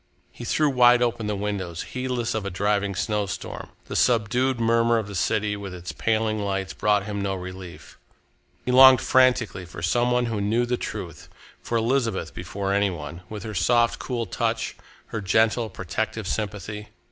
He 0.31 0.45
threw 0.45 0.67
wide 0.67 1.03
open 1.03 1.27
the 1.27 1.35
windows, 1.35 1.83
heedless 1.83 2.33
of 2.33 2.43
a 2.43 2.49
driving 2.49 2.95
snowstorm. 2.95 3.69
The 3.85 3.95
subdued 3.95 4.59
murmur 4.59 4.97
of 4.97 5.05
the 5.07 5.13
city, 5.13 5.55
with 5.55 5.75
its 5.75 5.91
paling 5.91 6.39
lights, 6.39 6.73
brought 6.73 7.05
him 7.05 7.21
no 7.21 7.35
relief. 7.35 7.99
He 8.65 8.71
longed 8.71 8.99
frantically 8.99 9.63
for 9.63 9.83
some 9.83 10.09
one 10.09 10.25
who 10.25 10.41
knew 10.41 10.65
the 10.65 10.75
truth, 10.75 11.29
for 11.61 11.77
Elizabeth 11.77 12.33
before 12.33 12.73
any 12.73 12.89
one, 12.89 13.21
with 13.29 13.43
her 13.43 13.53
soft, 13.53 13.99
cool 13.99 14.25
touch, 14.25 14.75
her 15.09 15.21
gentle, 15.21 15.69
protective 15.69 16.27
sympathy. 16.27 16.89